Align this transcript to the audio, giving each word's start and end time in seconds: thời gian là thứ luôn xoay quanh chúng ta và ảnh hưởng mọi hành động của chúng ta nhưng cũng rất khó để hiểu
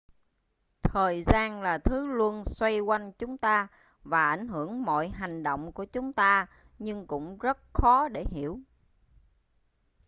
thời 0.83 1.23
gian 1.23 1.61
là 1.61 1.77
thứ 1.77 2.05
luôn 2.07 2.43
xoay 2.45 2.79
quanh 2.79 3.11
chúng 3.11 3.37
ta 3.37 3.67
và 4.03 4.29
ảnh 4.29 4.47
hưởng 4.47 4.83
mọi 4.85 5.09
hành 5.09 5.43
động 5.43 5.71
của 5.71 5.85
chúng 5.85 6.13
ta 6.13 6.47
nhưng 6.79 7.07
cũng 7.07 7.37
rất 7.37 7.57
khó 7.73 8.07
để 8.07 8.25
hiểu 8.31 8.59